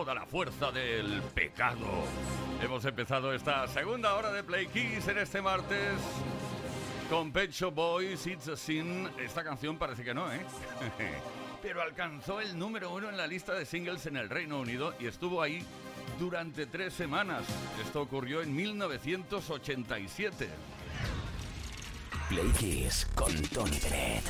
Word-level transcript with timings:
Toda 0.00 0.14
la 0.14 0.24
fuerza 0.24 0.72
del 0.72 1.20
pecado. 1.34 1.86
Hemos 2.62 2.82
empezado 2.86 3.34
esta 3.34 3.68
segunda 3.68 4.14
hora 4.14 4.32
de 4.32 4.42
Play 4.42 4.66
Kiss 4.68 5.06
en 5.08 5.18
este 5.18 5.42
martes 5.42 6.00
con 7.10 7.30
Pet 7.30 7.50
Shop 7.50 7.74
Boys, 7.74 8.26
It's 8.26 8.48
a 8.48 8.56
Sin. 8.56 9.10
Esta 9.18 9.44
canción 9.44 9.76
parece 9.76 10.02
que 10.02 10.14
no, 10.14 10.32
¿eh? 10.32 10.40
Pero 11.62 11.82
alcanzó 11.82 12.40
el 12.40 12.58
número 12.58 12.94
uno 12.94 13.10
en 13.10 13.18
la 13.18 13.26
lista 13.26 13.52
de 13.52 13.66
singles 13.66 14.06
en 14.06 14.16
el 14.16 14.30
Reino 14.30 14.58
Unido 14.58 14.94
y 14.98 15.06
estuvo 15.06 15.42
ahí 15.42 15.62
durante 16.18 16.64
tres 16.64 16.94
semanas. 16.94 17.44
Esto 17.84 18.00
ocurrió 18.00 18.40
en 18.40 18.56
1987. 18.56 20.48
Play 22.30 22.48
Kiss 22.58 23.06
con 23.14 23.34
Tony 23.48 23.78
Bennett. 23.82 24.24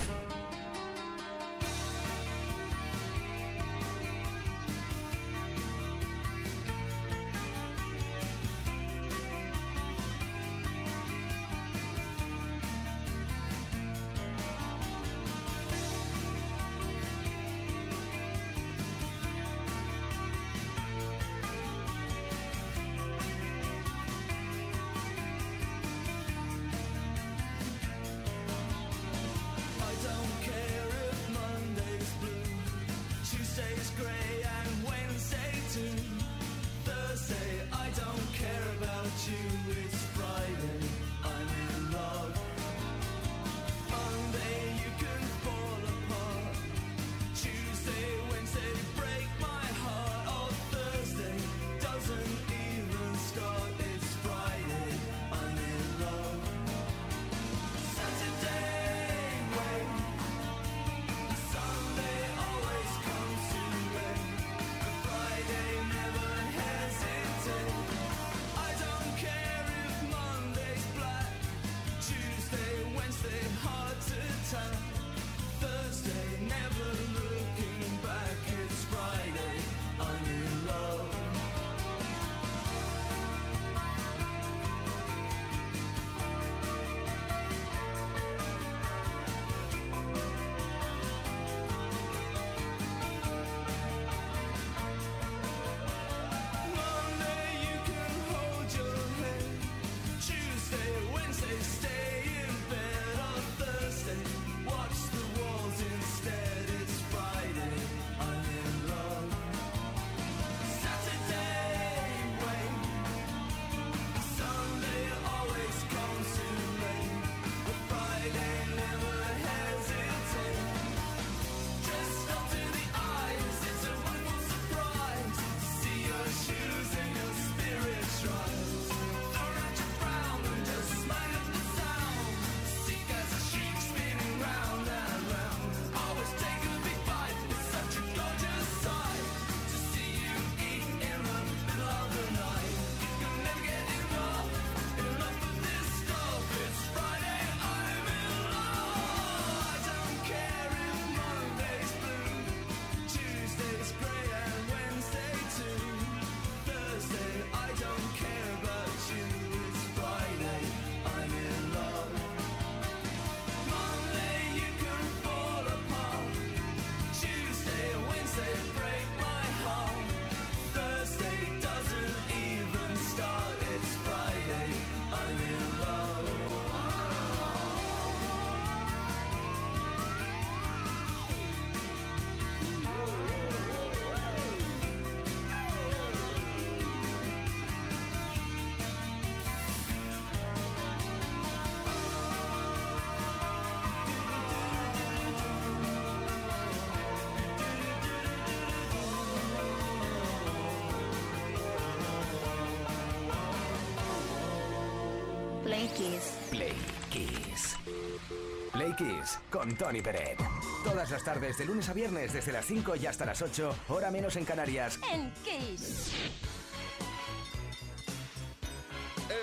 Kiss 209.21 209.39
con 209.51 209.77
Tony 209.77 210.01
Peret. 210.01 210.39
Todas 210.85 211.11
las 211.11 211.25
tardes, 211.25 211.59
de 211.59 211.65
lunes 211.65 211.89
a 211.89 211.93
viernes, 211.93 212.33
desde 212.33 212.53
las 212.53 212.65
5 212.67 212.97
y 212.97 213.07
hasta 213.07 213.25
las 213.25 213.43
8, 213.43 213.77
hora 213.89 214.11
menos 214.11 214.37
en 214.37 214.45
Canarias. 214.45 214.99
En 215.11 215.33
Kiss. 215.45 216.13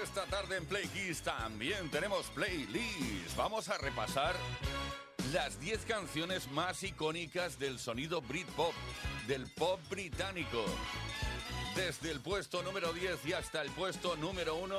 Esta 0.03 0.25
tarde 0.25 0.57
en 0.57 0.65
Play 0.65 0.87
Kiss 0.87 1.21
también 1.21 1.89
tenemos 1.89 2.27
playlist. 2.27 3.35
Vamos 3.35 3.69
a 3.69 3.77
repasar 3.77 4.35
las 5.33 5.59
10 5.59 5.85
canciones 5.85 6.49
más 6.51 6.83
icónicas 6.83 7.59
del 7.59 7.79
sonido 7.79 8.21
Britpop, 8.21 8.73
del 9.27 9.51
pop 9.53 9.79
británico. 9.89 10.65
Desde 11.75 12.11
el 12.11 12.19
puesto 12.21 12.63
número 12.63 12.91
10 12.93 13.25
y 13.25 13.33
hasta 13.33 13.61
el 13.61 13.69
puesto 13.71 14.15
número 14.17 14.55
1, 14.55 14.75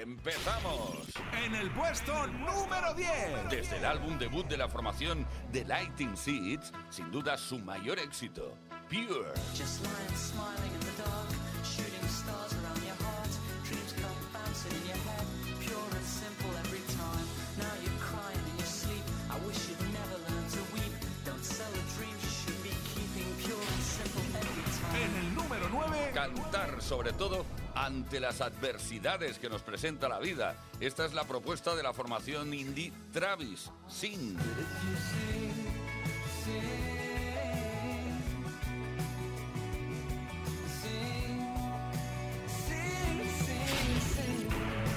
empezamos. 0.00 0.98
En 1.44 1.54
el 1.54 1.70
puesto 1.70 2.26
número 2.26 2.94
10. 2.94 3.50
Desde 3.50 3.76
el 3.78 3.84
álbum 3.84 4.18
debut 4.18 4.46
de 4.46 4.56
la 4.56 4.68
formación 4.68 5.26
The 5.52 5.64
Lighting 5.64 6.16
Seeds, 6.16 6.72
sin 6.90 7.10
duda 7.10 7.36
su 7.36 7.58
mayor 7.58 7.98
éxito, 7.98 8.56
Pure. 8.88 9.34
Just 9.54 9.84
lying 9.84 10.16
smiling 10.16 10.72
in 10.72 10.80
the 10.80 10.96
dark, 11.02 11.28
shooting 11.62 12.08
stars 12.08 12.54
around 12.56 12.80
your 12.88 12.96
heart. 13.04 13.28
Dreams 13.68 13.92
come 14.00 14.16
bouncing 14.32 14.72
in 14.80 14.88
your 14.88 15.00
head, 15.04 15.26
pure 15.60 15.90
and 15.92 16.06
simple 16.08 16.48
every 16.64 16.80
time. 16.96 17.26
Now 17.60 17.74
you're 17.84 18.00
crying 18.00 18.40
in 18.48 18.56
your 18.56 18.66
sleep. 18.66 19.04
I 19.28 19.36
wish 19.44 19.60
you'd 19.68 19.92
never 19.92 20.16
learned 20.24 20.48
to 20.56 20.62
weep. 20.72 20.94
Don't 21.28 21.44
sell 21.44 21.68
the 21.68 21.84
dreams 22.00 22.16
you 22.24 22.32
should 22.32 22.60
be 22.64 22.72
keeping, 22.96 23.28
pure 23.44 23.60
and 23.60 23.82
simple 23.84 24.24
every 24.40 24.64
time. 24.72 25.04
En 25.04 25.12
el 25.20 25.28
número 25.36 25.68
9. 25.68 26.12
Cantar 26.14 26.80
sobre 26.80 27.12
todo 27.12 27.44
ante 27.84 28.18
las 28.18 28.40
adversidades 28.40 29.38
que 29.38 29.48
nos 29.48 29.62
presenta 29.62 30.08
la 30.08 30.18
vida. 30.18 30.56
Esta 30.80 31.04
es 31.04 31.14
la 31.14 31.24
propuesta 31.24 31.76
de 31.76 31.82
la 31.82 31.92
formación 31.92 32.52
indie 32.52 32.92
Travis 33.12 33.70
Sing. 33.88 34.36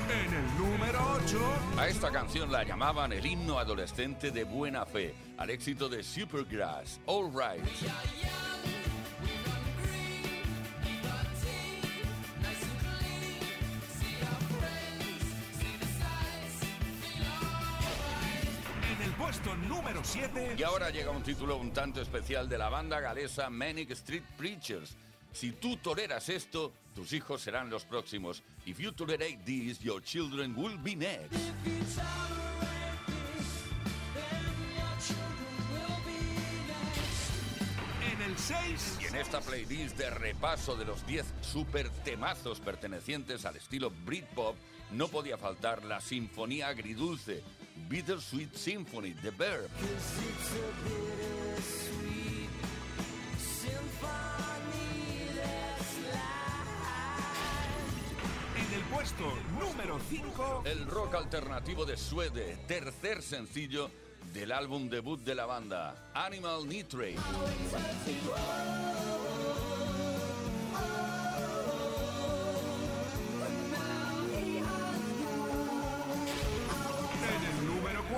En 0.10 0.34
el 0.34 0.58
número 0.58 1.20
8. 1.24 1.40
A 1.78 1.88
esta 1.88 2.12
canción 2.12 2.52
la 2.52 2.64
llamaban 2.64 3.14
el 3.14 3.26
himno 3.26 3.60
adolescente 3.60 4.32
de 4.32 4.44
buena 4.44 4.86
fe, 4.86 5.14
al 5.38 5.52
éxito 5.52 5.88
de 5.88 6.04
Supergrass, 6.04 7.00
All 7.06 7.32
Right. 7.32 7.64
Puesto 19.22 19.56
número 19.56 20.02
7. 20.04 20.56
Y 20.58 20.64
ahora 20.64 20.90
llega 20.90 21.12
un 21.12 21.22
título 21.22 21.58
un 21.58 21.72
tanto 21.72 22.02
especial 22.02 22.50
de 22.50 22.58
la 22.58 22.70
banda 22.70 23.00
galesa 23.00 23.50
Manic 23.50 23.92
Street 23.92 24.24
Preachers. 24.36 24.96
Si 25.32 25.52
tú 25.52 25.78
toleras 25.78 26.28
esto, 26.30 26.74
tus 26.96 27.14
hijos 27.14 27.42
serán 27.42 27.70
los 27.70 27.86
próximos. 27.86 28.42
If 28.66 28.80
you 28.80 28.92
tolerate 28.92 29.40
this, 29.46 29.80
your 29.80 30.02
children 30.02 30.56
will 30.58 30.78
be 30.78 30.96
next. 30.96 31.34
En 38.12 38.22
el 38.24 38.38
6. 38.38 38.98
Y 39.02 39.06
en 39.06 39.16
esta 39.18 39.40
playlist 39.40 39.98
de 39.98 40.10
repaso 40.10 40.76
de 40.76 40.86
los 40.86 41.06
10 41.06 41.26
super 41.42 41.90
temazos 42.04 42.60
pertenecientes 42.60 43.46
al 43.46 43.56
estilo 43.56 43.92
Britpop, 44.04 44.56
no 44.92 45.08
podía 45.08 45.38
faltar 45.38 45.86
la 45.86 46.02
sinfonía 46.02 46.68
agridulce, 46.68 47.44
Bittersweet 47.90 48.56
Symphony, 48.56 49.14
The 49.16 49.32
Verb. 49.32 49.70
En 58.56 58.74
el 58.74 58.84
puesto 58.86 59.34
número 59.60 60.00
5. 60.10 60.64
El 60.66 60.86
rock 60.88 61.16
alternativo 61.16 61.86
de 61.86 61.98
Suede, 61.98 62.58
tercer 62.68 63.22
sencillo 63.22 63.92
del 64.34 64.52
álbum 64.52 64.90
debut 64.90 65.20
de 65.22 65.36
la 65.36 65.46
banda, 65.46 66.12
Animal 66.14 66.68
Nitrate. 66.68 67.16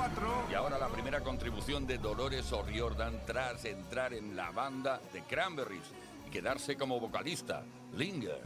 4. 0.10 0.48
Y 0.52 0.54
ahora 0.54 0.78
la 0.78 0.90
primera 0.90 1.22
contribución 1.22 1.88
de 1.88 1.98
Dolores 1.98 2.52
O'Riordan 2.52 3.22
tras 3.26 3.64
entrar 3.64 4.14
en 4.14 4.36
la 4.36 4.52
banda 4.52 5.00
de 5.14 5.22
Cranberries 5.24 5.86
y 6.28 6.30
quedarse 6.30 6.76
como 6.76 7.00
vocalista, 7.00 7.64
Linger. 7.96 8.42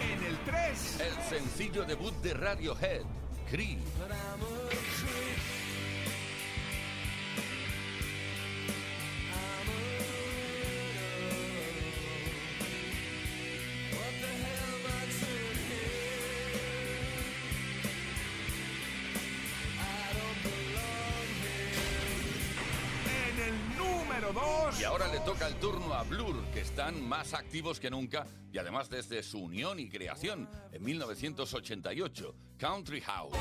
En 0.00 0.24
el 0.24 0.38
3. 0.46 1.00
El 1.00 1.22
sencillo 1.24 1.84
debut 1.84 2.14
de 2.22 2.32
Radiohead, 2.32 3.02
Creep. 3.50 3.80
A 25.98 26.04
Blur, 26.04 26.44
que 26.54 26.60
están 26.60 27.08
más 27.08 27.34
activos 27.34 27.80
que 27.80 27.90
nunca 27.90 28.24
y 28.52 28.58
además 28.58 28.88
desde 28.88 29.20
su 29.24 29.40
unión 29.40 29.80
y 29.80 29.88
creación 29.88 30.48
en 30.70 30.84
1988, 30.84 32.34
Country 32.56 33.00
House. 33.00 33.34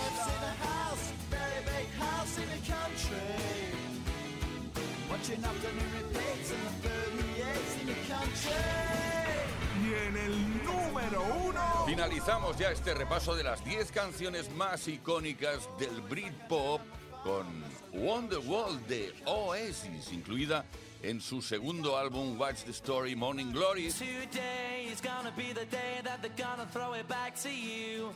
Y 9.80 10.08
en 10.08 10.18
el 10.18 10.64
número 10.64 11.24
1. 11.46 11.86
Finalizamos 11.86 12.58
ya 12.58 12.72
este 12.72 12.96
repaso 12.96 13.36
de 13.36 13.44
las 13.44 13.64
10 13.64 13.92
canciones 13.92 14.52
más 14.56 14.88
icónicas 14.88 15.70
del 15.78 16.02
Britpop 16.02 16.82
con 17.24 17.46
Wonderwall 17.94 18.84
de 18.88 19.14
Oasis, 19.26 20.12
incluida 20.12 20.66
en 21.04 21.22
su 21.22 21.42
segundo 21.42 21.98
álbum 21.98 22.38
Watch 22.38 22.64
the 22.64 22.74
Story 22.74 23.16
Morning 23.16 23.52
Glory. 23.52 23.90
Today 23.90 24.88
is 24.92 25.02
gonna 25.02 25.32
be 25.36 25.54
the 25.54 25.66
day 25.66 26.02
that 26.04 26.22
they're 26.22 26.32
gonna 26.38 26.68
throw 26.72 26.94
it 26.94 27.08
back 27.08 27.36
to 27.44 27.50
you. 27.50 28.12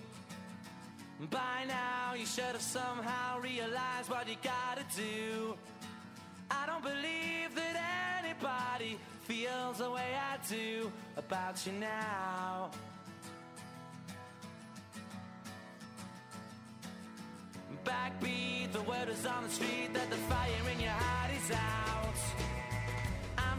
By 1.29 1.65
now, 1.67 2.15
you 2.15 2.25
should 2.25 2.53
have 2.53 2.61
somehow 2.61 3.39
realized 3.39 4.09
what 4.09 4.27
you 4.27 4.35
gotta 4.43 4.83
do. 4.95 5.55
I 6.49 6.65
don't 6.65 6.83
believe 6.83 7.55
that 7.55 8.23
anybody 8.23 8.97
feels 9.27 9.77
the 9.77 9.89
way 9.89 10.15
I 10.15 10.37
do 10.49 10.91
about 11.17 11.65
you 11.65 11.73
now. 11.73 12.71
Backbeat, 17.85 18.71
the 18.73 18.81
word 18.81 19.09
is 19.09 19.25
on 19.25 19.43
the 19.43 19.49
street 19.49 19.93
that 19.93 20.09
the 20.09 20.17
fire 20.17 20.69
in 20.73 20.79
your 20.79 20.91
heart 20.91 21.31
is 21.33 21.51
out. 21.51 22.60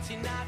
Want 0.00 0.10
you 0.10 0.39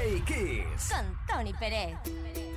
Play 0.00 0.22
Kiss. 0.22 0.88
Con 0.88 1.14
Tony 1.26 1.52
Pérez. 1.52 2.49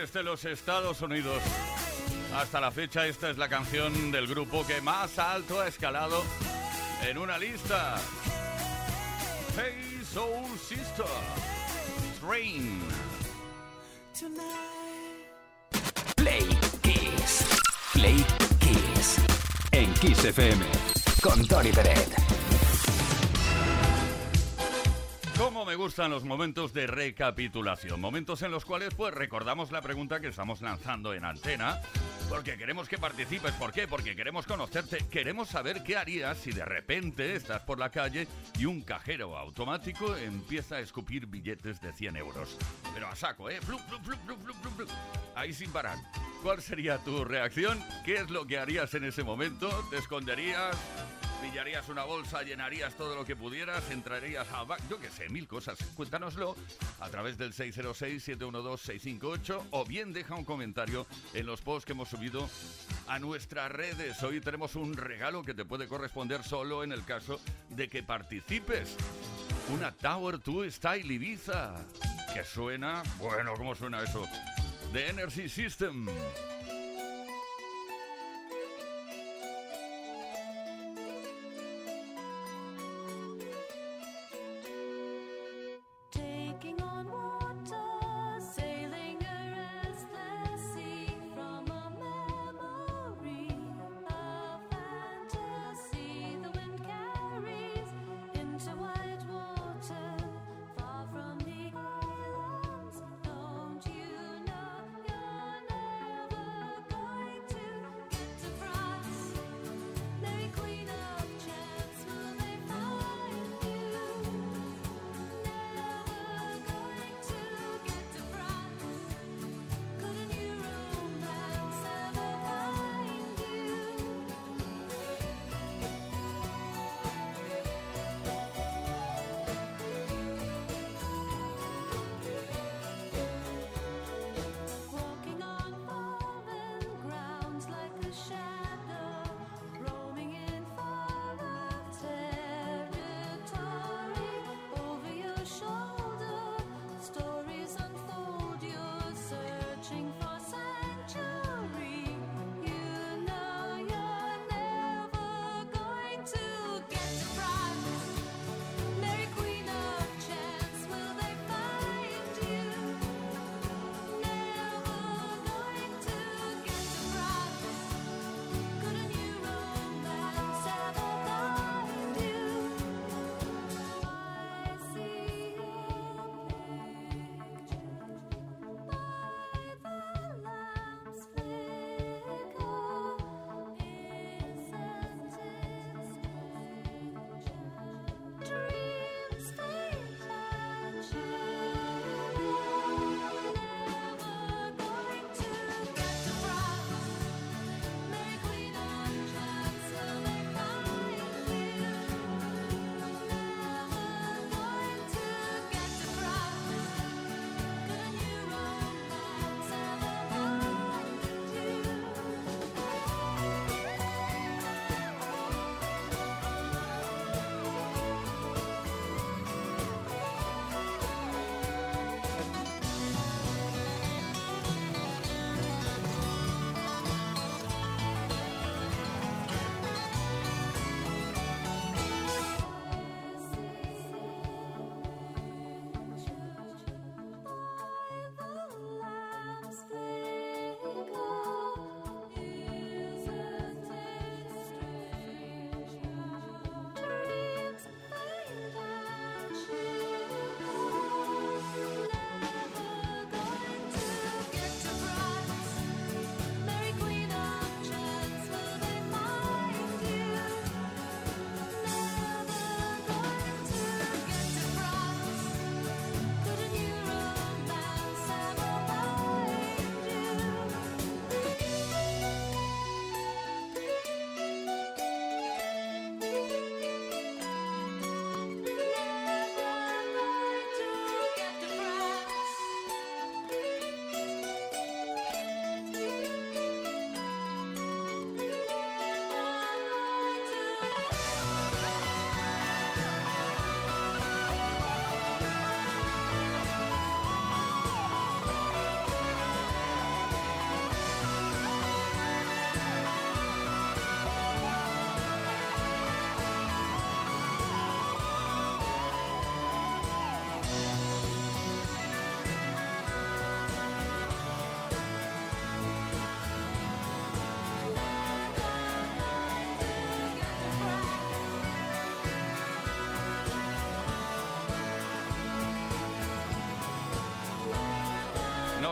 Desde 0.00 0.22
los 0.22 0.46
Estados 0.46 1.02
Unidos. 1.02 1.42
Hasta 2.34 2.58
la 2.58 2.70
fecha 2.70 3.06
esta 3.06 3.28
es 3.28 3.36
la 3.36 3.50
canción 3.50 4.10
del 4.10 4.26
grupo 4.26 4.66
que 4.66 4.80
más 4.80 5.18
alto 5.18 5.60
ha 5.60 5.68
escalado 5.68 6.22
en 7.06 7.18
una 7.18 7.36
lista. 7.36 7.96
Hey 9.56 10.00
Soul 10.10 10.58
Sister. 10.58 11.04
Train. 12.18 12.80
Play 16.16 16.46
Kiss. 16.82 17.44
Play 17.92 18.24
Kiss. 18.58 19.18
En 19.72 19.92
Kiss 19.94 20.24
FM. 20.24 20.64
Con 21.22 21.46
Tony 21.46 21.72
Peret. 21.72 22.29
Gustan 25.80 26.10
los 26.10 26.24
momentos 26.24 26.74
de 26.74 26.86
recapitulación, 26.86 28.02
momentos 28.02 28.42
en 28.42 28.50
los 28.50 28.66
cuales 28.66 28.92
pues 28.94 29.14
recordamos 29.14 29.72
la 29.72 29.80
pregunta 29.80 30.20
que 30.20 30.28
estamos 30.28 30.60
lanzando 30.60 31.14
en 31.14 31.24
antena, 31.24 31.80
porque 32.28 32.58
queremos 32.58 32.86
que 32.86 32.98
participes, 32.98 33.52
¿por 33.52 33.72
qué? 33.72 33.88
Porque 33.88 34.14
queremos 34.14 34.44
conocerte, 34.44 34.98
queremos 35.10 35.48
saber 35.48 35.82
qué 35.82 35.96
harías 35.96 36.36
si 36.36 36.52
de 36.52 36.66
repente 36.66 37.34
estás 37.34 37.62
por 37.62 37.78
la 37.78 37.88
calle 37.88 38.28
y 38.58 38.66
un 38.66 38.82
cajero 38.82 39.38
automático 39.38 40.14
empieza 40.18 40.76
a 40.76 40.80
escupir 40.80 41.24
billetes 41.24 41.80
de 41.80 41.94
100 41.94 42.16
euros. 42.16 42.58
Pero 42.92 43.08
a 43.08 43.16
saco, 43.16 43.48
¿eh? 43.48 43.58
Flup, 43.62 43.80
flup, 43.88 44.04
flup. 44.04 44.90
Ahí 45.34 45.54
sin 45.54 45.70
parar. 45.70 45.96
¿Cuál 46.42 46.60
sería 46.60 46.98
tu 46.98 47.24
reacción? 47.24 47.82
¿Qué 48.04 48.16
es 48.16 48.28
lo 48.28 48.46
que 48.46 48.58
harías 48.58 48.92
en 48.92 49.04
ese 49.04 49.24
momento? 49.24 49.70
¿Te 49.88 49.96
esconderías? 49.96 50.76
Pillarías 51.42 51.88
una 51.88 52.04
bolsa, 52.04 52.42
llenarías 52.42 52.94
todo 52.94 53.14
lo 53.14 53.24
que 53.24 53.36
pudieras, 53.36 53.88
entrarías 53.90 54.46
a... 54.52 54.64
ba- 54.64 54.76
Yo 54.88 54.98
qué 55.00 55.08
sé, 55.10 55.28
mil 55.28 55.46
cosas. 55.48 55.78
Cuéntanoslo 55.94 56.56
a 57.00 57.08
través 57.08 57.38
del 57.38 57.52
606-712-658 57.54 59.62
o 59.70 59.84
bien 59.84 60.12
deja 60.12 60.34
un 60.34 60.44
comentario 60.44 61.06
en 61.34 61.46
los 61.46 61.60
posts 61.60 61.86
que 61.86 61.92
hemos 61.92 62.08
subido 62.08 62.48
a 63.08 63.18
nuestras 63.18 63.70
redes. 63.72 64.22
Hoy 64.22 64.40
tenemos 64.40 64.74
un 64.76 64.94
regalo 64.94 65.42
que 65.42 65.54
te 65.54 65.64
puede 65.64 65.88
corresponder 65.88 66.42
solo 66.44 66.84
en 66.84 66.92
el 66.92 67.04
caso 67.04 67.40
de 67.70 67.88
que 67.88 68.02
participes. 68.02 68.96
Una 69.72 69.92
Tower 69.92 70.40
2 70.42 70.72
Style 70.74 71.12
Ibiza. 71.12 71.74
Que 72.34 72.44
suena... 72.44 73.02
Bueno, 73.18 73.54
¿cómo 73.56 73.74
suena 73.74 74.02
eso? 74.02 74.26
The 74.92 75.08
Energy 75.10 75.48
System. 75.48 76.06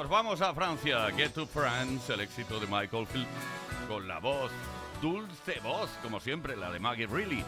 vamos 0.08 0.40
a 0.40 0.54
Francia. 0.54 1.10
Get 1.16 1.32
to 1.32 1.46
France, 1.46 2.12
el 2.12 2.20
éxito 2.20 2.58
de 2.58 2.66
Michael 2.66 3.06
Field 3.06 3.26
con 3.88 4.06
la 4.06 4.18
voz, 4.18 4.50
dulce 5.00 5.60
voz, 5.60 5.90
como 6.02 6.20
siempre, 6.20 6.56
la 6.56 6.70
de 6.70 6.78
Maggie 6.78 7.06
Reilly. 7.06 7.44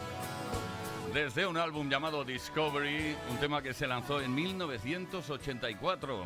Desde 1.13 1.45
un 1.45 1.57
álbum 1.57 1.89
llamado 1.89 2.23
Discovery, 2.23 3.15
un 3.29 3.37
tema 3.37 3.61
que 3.61 3.73
se 3.73 3.85
lanzó 3.85 4.21
en 4.21 4.33
1984. 4.33 6.25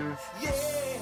Yeah. 0.00 1.01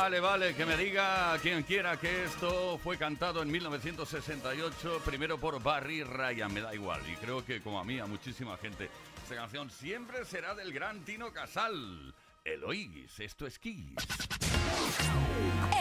Vale, 0.00 0.18
vale, 0.18 0.54
que 0.54 0.64
me 0.64 0.78
diga 0.78 1.38
quien 1.42 1.62
quiera 1.62 1.98
que 1.98 2.24
esto 2.24 2.78
fue 2.78 2.96
cantado 2.96 3.42
en 3.42 3.50
1968, 3.50 5.02
primero 5.04 5.38
por 5.38 5.62
Barry 5.62 6.02
Ryan, 6.02 6.54
me 6.54 6.62
da 6.62 6.74
igual, 6.74 7.02
y 7.06 7.16
creo 7.16 7.44
que 7.44 7.60
como 7.60 7.78
a 7.78 7.84
mí, 7.84 8.00
a 8.00 8.06
muchísima 8.06 8.56
gente, 8.56 8.88
esta 9.22 9.34
canción 9.34 9.68
siempre 9.68 10.24
será 10.24 10.54
del 10.54 10.72
gran 10.72 11.04
Tino 11.04 11.30
Casal. 11.34 12.14
Eloís, 12.42 13.20
esto 13.20 13.46
es 13.46 13.58
Kiss. 13.58 13.92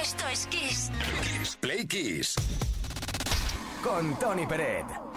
Esto 0.02 0.28
es 0.28 0.48
Kiss. 0.48 0.92
Kiss 1.24 1.56
Play 1.56 1.88
Kiss. 1.88 2.36
Con 3.82 4.20
Tony 4.20 4.46
Peret. 4.46 5.09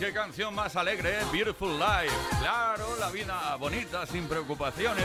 Qué 0.00 0.12
canción 0.14 0.54
más 0.54 0.74
alegre, 0.76 1.10
¿eh? 1.10 1.24
Beautiful 1.30 1.78
Life. 1.78 2.14
Claro, 2.40 2.96
la 2.98 3.10
vida 3.10 3.54
bonita, 3.56 4.06
sin 4.06 4.26
preocupaciones. 4.26 5.04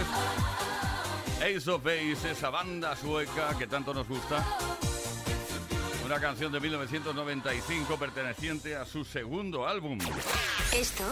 Ace 1.42 1.70
of 1.70 1.84
Base, 1.84 2.32
esa 2.32 2.50
banda 2.50 2.96
sueca 2.96 3.58
que 3.58 3.68
tanto 3.68 3.94
nos 3.94 4.08
gusta. 4.08 4.44
Una 6.06 6.20
canción 6.20 6.52
de 6.52 6.62
1995 6.62 7.98
perteneciente 7.98 8.76
a 8.78 8.86
su 8.86 9.04
segundo 9.04 9.68
álbum. 9.68 10.00
Esto 10.72 11.04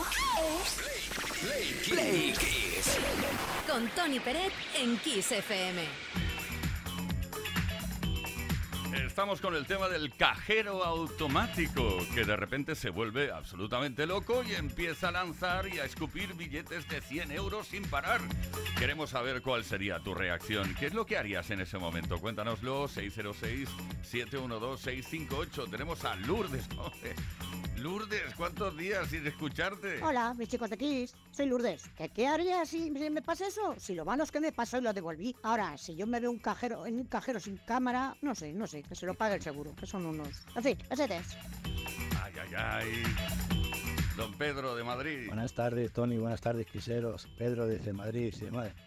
es 0.61 1.89
Play 1.89 2.33
Kiss. 2.33 2.97
con 3.69 3.87
Tony 3.89 4.19
Peret 4.21 4.53
en 4.75 4.97
Kiss 4.99 5.33
FM. 5.33 6.22
Estamos 9.13 9.41
con 9.41 9.55
el 9.55 9.67
tema 9.67 9.89
del 9.89 10.15
cajero 10.15 10.83
automático, 10.83 11.99
que 12.15 12.25
de 12.25 12.35
repente 12.35 12.73
se 12.73 12.89
vuelve 12.89 13.31
absolutamente 13.31 14.07
loco 14.07 14.41
y 14.41 14.55
empieza 14.55 15.09
a 15.09 15.11
lanzar 15.11 15.67
y 15.67 15.77
a 15.77 15.85
escupir 15.85 16.33
billetes 16.33 16.89
de 16.89 16.99
100 16.99 17.31
euros 17.31 17.67
sin 17.67 17.83
parar. 17.83 18.21
Queremos 18.79 19.11
saber 19.11 19.43
cuál 19.43 19.63
sería 19.63 19.99
tu 19.99 20.15
reacción. 20.15 20.73
¿Qué 20.79 20.87
es 20.87 20.95
lo 20.95 21.05
que 21.05 21.19
harías 21.19 21.51
en 21.51 21.61
ese 21.61 21.77
momento? 21.77 22.19
Cuéntanoslo, 22.19 22.87
606-712-658. 22.87 25.69
Tenemos 25.69 26.03
a 26.05 26.15
Lourdes. 26.15 26.67
Hombre, 26.75 27.13
Lourdes, 27.77 28.33
¿cuántos 28.35 28.75
días 28.77 29.09
sin 29.09 29.27
escucharte? 29.27 30.01
Hola, 30.01 30.33
mis 30.33 30.49
chicos 30.49 30.69
de 30.69 30.77
Kiss, 30.77 31.15
soy 31.31 31.47
Lourdes. 31.47 31.89
¿Qué, 31.95 32.09
qué 32.09 32.27
haría 32.27 32.65
si 32.65 32.89
me 32.89 33.21
pasa 33.21 33.45
eso? 33.45 33.75
Si 33.77 33.93
lo 33.93 34.05
malo 34.05 34.23
es 34.23 34.31
que 34.31 34.39
me 34.39 34.51
pasó 34.51 34.79
y 34.79 34.81
lo 34.81 34.91
devolví. 34.91 35.35
Ahora, 35.43 35.77
si 35.77 35.95
yo 35.95 36.07
me 36.07 36.19
veo 36.19 36.31
un 36.31 36.39
cajero 36.39 36.87
en 36.87 36.95
un 36.95 37.05
cajero 37.05 37.39
sin 37.39 37.57
cámara, 37.57 38.17
no 38.21 38.33
sé, 38.33 38.53
no 38.53 38.65
sé, 38.65 38.81
se 39.03 39.07
lo 39.07 39.15
pague 39.15 39.35
el 39.35 39.41
seguro, 39.41 39.75
que 39.75 39.85
son 39.85 40.05
unos. 40.05 40.29
En 40.55 40.63
fin, 40.63 40.77
ese 40.89 41.03
es. 41.03 41.37
Ay, 42.23 42.33
ay, 42.41 42.53
ay. 42.55 43.62
Don 44.17 44.31
Pedro 44.33 44.75
de 44.75 44.83
Madrid. 44.83 45.25
Buenas 45.27 45.53
tardes, 45.53 45.91
Tony. 45.91 46.17
Buenas 46.17 46.39
tardes, 46.39 46.67
quiseros. 46.67 47.27
Pedro 47.35 47.65
desde 47.65 47.93
Madrid. 47.93 48.33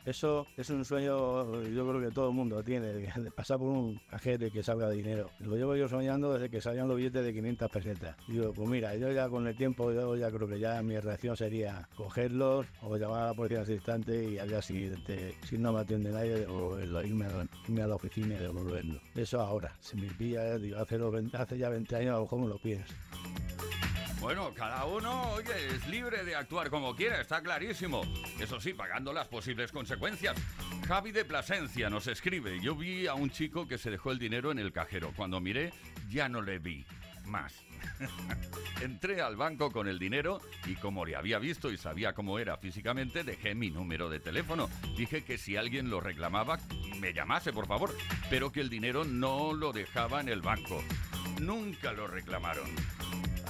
Eso 0.05 0.47
es 0.57 0.71
un 0.71 0.85
sueño, 0.85 1.63
yo 1.65 1.89
creo 1.89 2.01
que 2.01 2.15
todo 2.15 2.29
el 2.29 2.35
mundo 2.35 2.63
tiene, 2.63 2.93
de 2.93 3.31
pasar 3.33 3.59
por 3.59 3.67
un 3.69 4.01
cajero 4.09 4.47
y 4.47 4.51
que 4.53 4.63
salga 4.63 4.89
dinero. 4.89 5.29
Lo 5.41 5.57
llevo 5.57 5.75
yo 5.75 5.89
soñando 5.89 6.33
desde 6.33 6.49
que 6.49 6.61
salían 6.61 6.87
los 6.87 6.97
billetes 6.97 7.25
de 7.25 7.33
500 7.35 7.71
pesetas. 7.71 8.17
Digo, 8.29 8.53
pues 8.53 8.69
mira, 8.69 8.95
yo 8.95 9.11
ya 9.11 9.29
con 9.29 9.47
el 9.49 9.57
tiempo, 9.57 9.91
yo 9.93 10.15
ya 10.15 10.31
creo 10.31 10.47
que 10.47 10.61
ya 10.61 10.81
mi 10.83 10.97
reacción 11.01 11.37
sería 11.37 11.89
cogerlos 11.97 12.67
o 12.83 12.97
llamar 12.97 13.23
a 13.25 13.27
la 13.29 13.35
policía 13.35 13.61
al 13.63 13.71
instante 13.71 14.25
y 14.31 14.39
al 14.39 14.49
día 14.49 14.63
siguiente, 14.63 15.35
si 15.45 15.59
no 15.59 15.73
me 15.73 15.81
atiende 15.81 16.13
nadie, 16.13 16.35
devolverlo, 16.37 17.03
irme 17.05 17.27
a, 17.27 17.87
la- 17.89 17.95
oficina 17.97 18.35
y 18.37 18.39
devolverlo. 18.39 19.01
Eso 19.15 19.41
ahora, 19.41 19.75
si 19.81 19.97
me 19.97 20.07
pilla, 20.09 20.57
digo, 20.59 20.79
hace, 20.79 20.99
los 20.99 21.13
20 21.13 21.37
hace 21.37 21.59
ya 21.59 21.69
20 21.69 21.97
años, 21.97 22.11
a 22.11 22.17
lo 22.17 22.23
mejor 22.23 22.41
me 22.41 22.49
lo 22.49 22.59
pides. 22.59 22.87
Bueno, 24.21 24.53
cada 24.55 24.85
uno, 24.87 25.31
oye, 25.33 25.67
es 25.69 25.87
libre 25.89 26.25
de 26.25 26.35
actuar 26.35 26.71
como 26.71 26.97
quiera, 26.97 27.21
está 27.21 27.43
clarísimo. 27.43 28.03
Eso 28.41 28.61
sí, 28.61 28.73
pagando 28.73 29.13
las 29.13 29.29
posibles 29.29 29.71
consecuencias. 29.71 30.37
Javi 30.89 31.13
de 31.13 31.25
Plasencia 31.25 31.91
nos 31.91 32.07
escribe, 32.07 32.61
yo 32.61 32.75
vi 32.75 33.07
a 33.07 33.15
un 33.15 33.31
chico 33.31 33.69
que 33.69 33.79
se 33.79 33.91
dejó 33.91 34.13
el 34.13 34.19
dinero 34.19 34.51
en 34.51 34.59
el 34.59 34.73
cajero. 34.73 35.13
Cuando 35.15 35.41
miré, 35.41 35.73
ya 36.09 36.29
no 36.29 36.43
le 36.43 36.59
vi 36.59 36.87
más. 37.27 37.53
Entré 38.81 39.21
al 39.21 39.37
banco 39.37 39.71
con 39.71 39.87
el 39.89 39.99
dinero 39.99 40.41
y 40.65 40.75
como 40.77 41.05
le 41.05 41.17
había 41.17 41.39
visto 41.39 41.71
y 41.71 41.77
sabía 41.77 42.13
cómo 42.15 42.39
era 42.39 42.57
físicamente, 42.57 43.25
dejé 43.25 43.55
mi 43.55 43.71
número 43.71 44.09
de 44.09 44.21
teléfono. 44.21 44.71
Dije 44.97 45.25
que 45.25 45.39
si 45.39 45.57
alguien 45.57 45.91
lo 45.91 46.01
reclamaba, 46.01 46.59
me 47.01 47.13
llamase, 47.13 47.53
por 47.53 47.67
favor, 47.67 47.95
pero 48.31 48.51
que 48.51 48.61
el 48.61 48.71
dinero 48.71 49.05
no 49.05 49.53
lo 49.53 49.73
dejaba 49.73 50.21
en 50.21 50.29
el 50.29 50.41
banco. 50.41 50.83
Nunca 51.41 51.93
lo 51.93 52.07
reclamaron. 52.07 52.71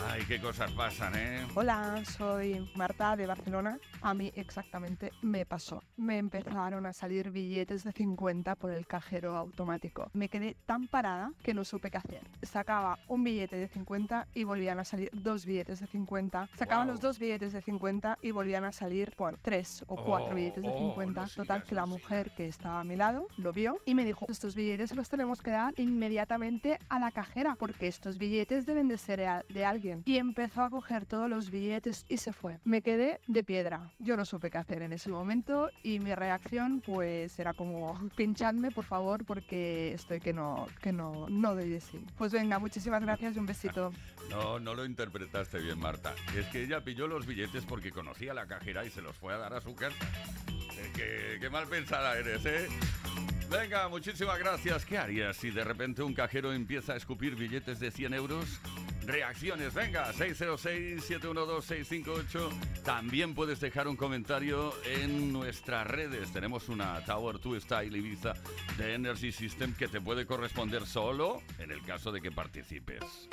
Ay, 0.04 0.22
qué 0.28 0.38
cosas 0.40 0.70
pasan, 0.72 1.14
¿eh? 1.16 1.46
Hola, 1.54 2.02
soy 2.04 2.70
Marta 2.76 3.16
de 3.16 3.26
Barcelona. 3.26 3.78
A 4.02 4.12
mí 4.14 4.30
exactamente 4.36 5.10
me 5.22 5.46
pasó. 5.46 5.82
Me 5.96 6.18
empezaron 6.18 6.84
a 6.84 6.92
salir 6.92 7.30
billetes 7.30 7.82
de 7.82 7.92
50 7.92 8.54
por 8.56 8.70
el 8.72 8.86
cajero 8.86 9.36
automático. 9.36 10.10
Me 10.12 10.28
quedé 10.28 10.54
tan 10.66 10.86
parada 10.86 11.32
que 11.42 11.54
no 11.54 11.64
supe 11.64 11.90
qué 11.90 11.96
hacer. 11.96 12.20
Sacaba 12.42 12.98
un 13.08 13.24
billete 13.24 13.56
de 13.56 13.68
50 13.68 14.28
y 14.34 14.44
volvían 14.44 14.78
a 14.78 14.84
salir 14.84 15.10
dos 15.14 15.46
billetes 15.46 15.80
de 15.80 15.86
50. 15.86 16.50
Sacaban 16.54 16.86
Guau. 16.86 16.94
los 16.94 17.00
dos 17.00 17.18
billetes 17.18 17.52
de 17.54 17.62
50 17.62 18.18
y 18.20 18.30
volvían 18.32 18.64
a 18.64 18.72
salir, 18.72 19.14
bueno, 19.16 19.38
tres 19.42 19.82
o 19.88 19.96
cuatro 19.96 20.32
Oh, 20.32 20.34
billetes 20.34 20.62
de 20.62 20.68
oh, 20.68 20.78
50. 20.78 21.20
no 21.22 21.28
Total, 21.28 21.46
sigas, 21.60 21.64
que 21.68 21.74
la 21.74 21.80
no 21.82 21.86
mujer 21.86 22.30
que 22.36 22.46
estaba 22.46 22.80
a 22.80 22.84
mi 22.84 22.96
lado 22.96 23.28
lo 23.38 23.52
vio 23.52 23.78
y 23.86 23.94
me 23.94 24.04
dijo, 24.04 24.26
estos 24.28 24.54
billetes 24.54 24.94
los 24.94 25.08
tenemos 25.08 25.40
que 25.40 25.50
dar 25.52 25.72
inmediatamente 25.78 26.78
a 26.90 26.98
la 26.98 27.10
cajera 27.12 27.56
porque 27.58 27.86
estos 27.88 28.18
billetes 28.18 28.66
deben 28.66 28.88
de 28.88 28.98
ser 28.98 29.16
de 29.48 29.64
alguien. 29.64 29.85
Y 30.04 30.18
empezó 30.18 30.62
a 30.62 30.70
coger 30.70 31.06
todos 31.06 31.28
los 31.28 31.50
billetes 31.50 32.04
y 32.08 32.16
se 32.18 32.32
fue. 32.32 32.58
Me 32.64 32.82
quedé 32.82 33.20
de 33.26 33.44
piedra. 33.44 33.92
Yo 33.98 34.16
no 34.16 34.24
supe 34.24 34.50
qué 34.50 34.58
hacer 34.58 34.82
en 34.82 34.92
ese 34.92 35.10
momento 35.10 35.70
y 35.82 35.98
mi 36.00 36.14
reacción 36.14 36.82
pues 36.84 37.38
era 37.38 37.54
como 37.54 37.98
pinchadme 38.16 38.70
por 38.70 38.84
favor 38.84 39.24
porque 39.24 39.92
estoy 39.92 40.20
que 40.20 40.32
no, 40.32 40.66
que 40.82 40.92
no, 40.92 41.28
no 41.28 41.54
doy 41.54 41.68
de 41.68 41.80
sí. 41.80 42.04
Pues 42.16 42.32
venga, 42.32 42.58
muchísimas 42.58 43.02
gracias 43.02 43.36
y 43.36 43.38
un 43.38 43.46
besito. 43.46 43.92
No, 44.30 44.58
no 44.58 44.74
lo 44.74 44.84
interpretaste 44.84 45.58
bien, 45.60 45.78
Marta. 45.78 46.14
Es 46.36 46.46
que 46.46 46.64
ella 46.64 46.82
pilló 46.82 47.06
los 47.06 47.26
billetes 47.26 47.64
porque 47.64 47.92
conocía 47.92 48.32
a 48.32 48.34
la 48.34 48.46
cajera 48.46 48.84
y 48.84 48.90
se 48.90 49.02
los 49.02 49.16
fue 49.16 49.34
a 49.34 49.38
dar 49.38 49.54
a 49.54 49.60
su 49.60 49.74
casa. 49.74 49.96
Eh, 50.48 50.92
qué, 50.94 51.38
qué 51.40 51.50
mal 51.50 51.66
pensada 51.66 52.16
eres, 52.18 52.44
¿eh? 52.44 52.68
Venga, 53.50 53.88
muchísimas 53.88 54.38
gracias. 54.38 54.84
¿Qué 54.84 54.98
harías 54.98 55.36
si 55.36 55.50
de 55.50 55.62
repente 55.62 56.02
un 56.02 56.14
cajero 56.14 56.52
empieza 56.52 56.94
a 56.94 56.96
escupir 56.96 57.36
billetes 57.36 57.78
de 57.78 57.90
100 57.90 58.14
euros? 58.14 58.60
Reacciones, 59.06 59.72
venga, 59.72 60.12
606-712-658. 60.12 62.82
También 62.82 63.34
puedes 63.34 63.60
dejar 63.60 63.86
un 63.86 63.94
comentario 63.94 64.74
en 64.84 65.32
nuestras 65.32 65.86
redes. 65.86 66.32
Tenemos 66.32 66.68
una 66.68 67.04
Tower 67.04 67.38
2 67.40 67.62
Style 67.62 67.96
Ibiza 67.96 68.32
de 68.76 68.94
Energy 68.94 69.30
System 69.30 69.74
que 69.74 69.86
te 69.86 70.00
puede 70.00 70.26
corresponder 70.26 70.84
solo 70.86 71.40
en 71.60 71.70
el 71.70 71.82
caso 71.82 72.10
de 72.10 72.20
que 72.20 72.32
participes. 72.32 73.28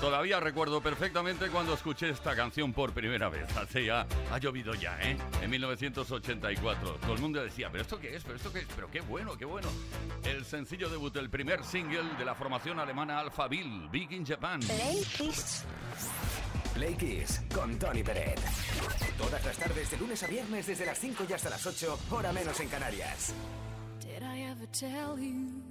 Todavía 0.00 0.40
recuerdo 0.40 0.80
perfectamente 0.80 1.50
cuando 1.50 1.74
escuché 1.74 2.08
esta 2.08 2.34
canción 2.34 2.72
por 2.72 2.92
primera 2.92 3.28
vez. 3.28 3.54
Hace 3.54 3.84
ya, 3.84 4.06
ha 4.32 4.38
llovido 4.38 4.74
ya, 4.74 4.98
¿eh? 5.02 5.14
En 5.42 5.50
1984. 5.50 6.94
Todo 7.02 7.12
el 7.12 7.20
mundo 7.20 7.42
decía, 7.42 7.68
¿pero 7.70 7.82
esto 7.82 8.00
qué 8.00 8.16
es? 8.16 8.22
¿Pero 8.22 8.36
esto 8.36 8.50
qué 8.50 8.60
es? 8.60 8.66
¿Pero 8.74 8.90
qué 8.90 9.02
bueno, 9.02 9.36
qué 9.36 9.44
bueno? 9.44 9.68
El 10.24 10.46
sencillo 10.46 10.88
debut, 10.88 11.14
el 11.16 11.28
primer 11.28 11.62
single 11.64 12.14
de 12.18 12.24
la 12.24 12.34
formación 12.34 12.80
alemana 12.80 13.18
Alpha 13.18 13.46
Bill, 13.46 13.90
Big 13.90 14.10
in 14.12 14.24
Japan. 14.24 14.60
Play 14.60 15.04
Kiss. 15.18 15.64
Play 16.72 16.94
Kiss 16.94 17.42
con 17.54 17.78
Tony 17.78 18.02
Peret. 18.02 18.40
Todas 19.18 19.44
las 19.44 19.58
tardes 19.58 19.90
de 19.90 19.98
lunes 19.98 20.22
a 20.22 20.26
viernes 20.28 20.66
desde 20.66 20.86
las 20.86 20.98
5 20.98 21.24
y 21.28 21.32
hasta 21.34 21.50
las 21.50 21.66
8, 21.66 21.98
hora 22.10 22.32
menos 22.32 22.58
en 22.58 22.68
Canarias. 22.68 23.34
Did 24.00 24.22
I 24.22 24.44
ever 24.44 24.66
tell 24.68 25.18
you 25.18 25.69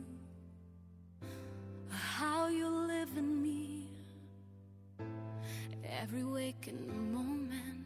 Every 6.12 6.24
waking 6.24 7.14
moment, 7.14 7.86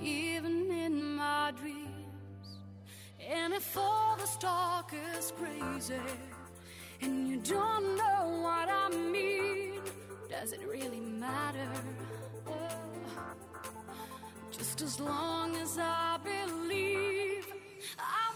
even 0.00 0.70
in 0.70 1.14
my 1.14 1.52
dreams. 1.60 2.48
And 3.20 3.52
if 3.52 3.76
all 3.76 4.16
this 4.16 4.34
talk 4.38 4.94
is 5.14 5.30
crazy, 5.32 6.00
and 7.02 7.28
you 7.28 7.36
don't 7.36 7.96
know 7.98 8.40
what 8.42 8.70
I 8.70 8.88
mean, 9.12 9.82
does 10.30 10.52
it 10.52 10.66
really 10.66 11.00
matter? 11.00 11.68
Just 14.50 14.80
as 14.80 14.98
long 14.98 15.54
as 15.56 15.76
I 15.78 16.18
believe 16.24 17.46
I 17.98 18.27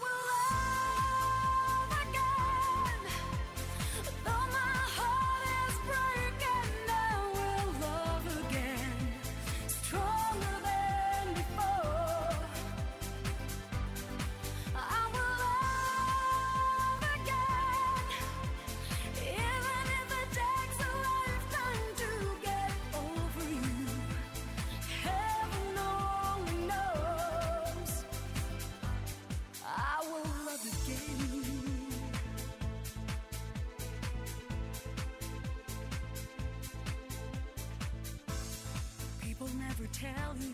never 39.83 39.93
tell 39.93 40.35
you 40.39 40.53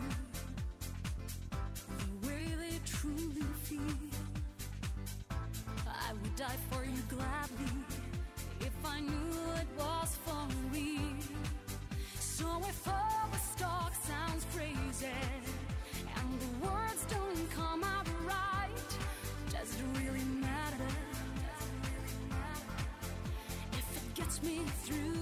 the 1.97 2.27
way 2.27 2.45
they 2.59 2.79
truly 2.85 3.45
feel. 3.63 3.79
I 5.87 6.13
would 6.13 6.35
die 6.35 6.57
for 6.71 6.83
you 6.83 7.01
gladly 7.09 7.73
if 8.61 8.73
I 8.85 8.99
knew 9.01 9.53
it 9.55 9.67
was 9.77 10.17
for 10.25 10.47
real. 10.73 10.99
So 12.19 12.47
if 12.67 12.87
all 12.87 13.29
the 13.31 13.63
talk 13.63 13.93
sounds 14.03 14.45
crazy 14.55 15.13
and 16.15 16.39
the 16.39 16.67
words 16.67 17.05
don't 17.09 17.51
come 17.51 17.83
out 17.83 18.07
right, 18.25 18.97
does 19.51 19.75
it 19.75 20.01
really 20.01 20.25
matter? 20.39 20.93
If 23.73 23.97
it 23.97 24.13
gets 24.15 24.41
me 24.41 24.61
through 24.83 25.18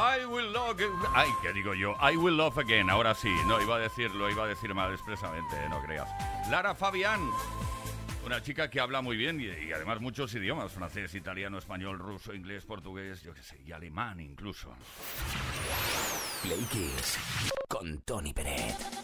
I 0.00 0.20
love. 0.22 0.30
Will 0.30 0.52
love... 0.52 0.80
Ay, 1.14 1.28
¿qué 1.42 1.52
digo 1.52 1.74
yo? 1.74 1.96
I 2.00 2.16
will 2.16 2.36
love 2.36 2.58
again. 2.58 2.88
Ahora 2.88 3.14
sí. 3.14 3.34
No, 3.46 3.60
iba 3.60 3.76
a 3.76 3.78
decirlo, 3.78 4.30
iba 4.30 4.44
a 4.44 4.46
decir 4.46 4.72
mal 4.74 4.92
expresamente, 4.92 5.56
no 5.68 5.82
creas. 5.82 6.08
Lara 6.50 6.74
Fabián. 6.74 7.20
Una 8.24 8.42
chica 8.42 8.68
que 8.68 8.78
habla 8.78 9.00
muy 9.00 9.16
bien 9.16 9.40
y, 9.40 9.46
y 9.46 9.72
además 9.72 10.00
muchos 10.00 10.32
idiomas. 10.34 10.70
Francés, 10.72 11.14
italiano, 11.14 11.58
español, 11.58 11.98
ruso, 11.98 12.34
inglés, 12.34 12.64
portugués, 12.64 13.22
yo 13.22 13.34
qué 13.34 13.42
sé, 13.42 13.58
y 13.64 13.72
alemán 13.72 14.20
incluso. 14.20 14.74
Play 16.42 16.64
Kiss 16.70 17.18
con 17.68 17.98
Tony 18.02 18.32
Peret. 18.32 18.97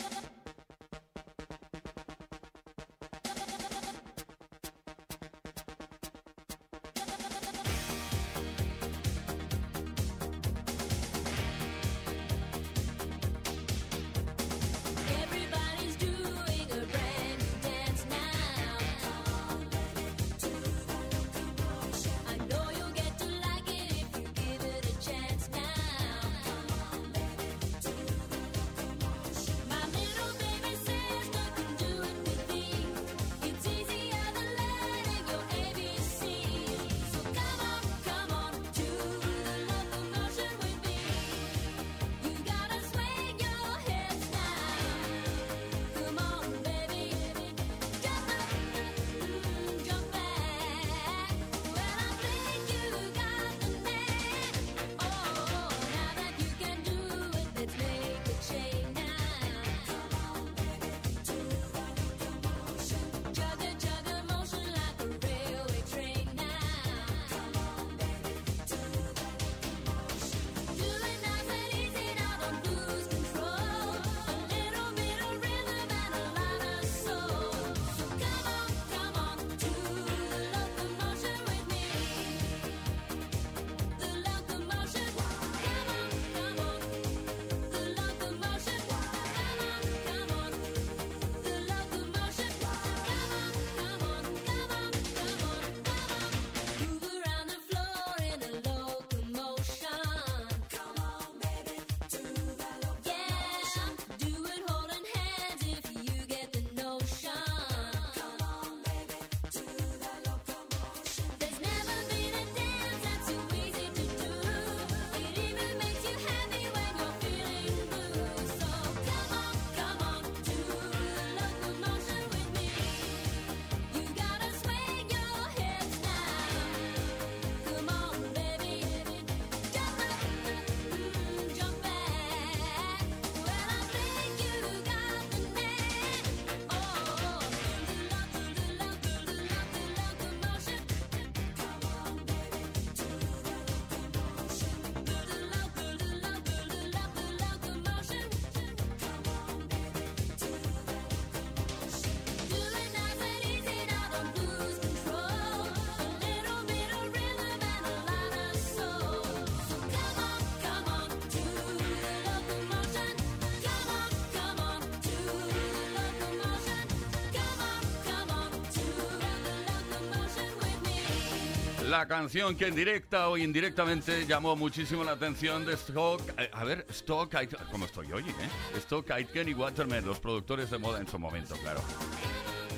La 171.95 172.09
canción 172.09 172.57
que 172.57 172.67
en 172.67 172.75
directa 172.75 173.29
o 173.29 173.37
indirectamente 173.39 174.27
llamó 174.27 174.57
muchísimo 174.57 175.05
la 175.05 175.13
atención 175.13 175.65
de 175.65 175.75
Stock. 175.75 176.21
eh, 176.39 176.51
A 176.53 176.65
ver, 176.65 176.85
Stock, 176.91 177.33
Aitken- 177.35 177.69
¿cómo 177.71 177.85
estoy 177.85 178.13
hoy, 178.13 178.29
eh? 178.31 178.79
Stock, 178.79 179.09
Aitken 179.13 179.49
y 179.49 179.55
Waterman, 179.55 180.05
los 180.05 180.19
productores 180.19 180.71
de 180.71 180.79
moda 180.79 180.99
en 180.99 181.07
su 181.07 181.21
momento, 181.21 181.55
claro. 181.59 181.81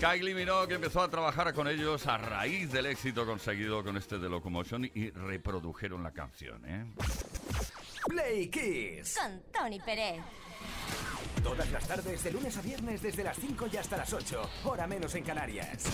Kylie 0.01 0.35
Minogue 0.35 0.75
empezó 0.75 1.01
a 1.01 1.09
trabajar 1.09 1.55
con 1.55 1.67
ellos 1.67 2.07
a 2.07 2.19
raíz 2.19 2.71
del 2.71 2.85
éxito 2.85 3.25
conseguido 3.25 3.83
con 3.83 3.97
este 3.97 4.19
de 4.19 4.29
Locomotion 4.29 4.85
y 4.85 5.09
reprodujeron 5.09 6.03
la 6.03 6.11
canción, 6.13 6.63
¿eh? 6.67 6.85
Play 8.09 8.51
Kiss. 8.51 9.17
Con 9.19 9.41
Tony 9.51 9.81
Pérez. 9.81 10.21
Todas 11.43 11.71
las 11.73 11.89
tardes, 11.89 12.23
de 12.23 12.33
lunes 12.33 12.55
a 12.59 12.61
viernes, 12.61 13.01
desde 13.01 13.25
las 13.25 13.39
5 13.39 13.67
y 13.73 13.79
hasta 13.79 13.97
las 13.97 14.13
8. 14.13 14.43
Hora 14.65 14.87
menos 14.87 15.15
en 15.15 15.25
Canarias. 15.25 15.85